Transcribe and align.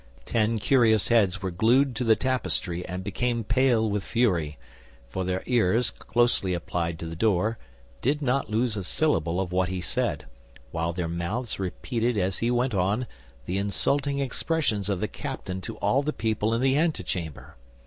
Ten 0.25 0.57
curious 0.57 1.09
heads 1.09 1.43
were 1.43 1.51
glued 1.51 1.95
to 1.97 2.03
the 2.03 2.15
tapestry 2.15 2.83
and 2.87 3.03
became 3.03 3.43
pale 3.43 3.87
with 3.87 4.03
fury; 4.03 4.57
for 5.11 5.23
their 5.23 5.43
ears, 5.45 5.91
closely 5.91 6.55
applied 6.55 6.97
to 6.97 7.05
the 7.05 7.15
door, 7.15 7.59
did 8.01 8.19
not 8.19 8.49
lose 8.49 8.75
a 8.75 8.83
syllable 8.83 9.39
of 9.39 9.51
what 9.51 9.69
he 9.69 9.79
said, 9.79 10.25
while 10.71 10.91
their 10.91 11.07
mouths 11.07 11.59
repeated 11.59 12.17
as 12.17 12.39
he 12.39 12.49
went 12.49 12.73
on, 12.73 13.05
the 13.45 13.59
insulting 13.59 14.17
expressions 14.17 14.89
of 14.89 15.01
the 15.01 15.07
captain 15.07 15.61
to 15.61 15.77
all 15.77 16.01
the 16.01 16.13
people 16.13 16.51
in 16.55 16.61
the 16.61 16.75
antechamber. 16.75 17.55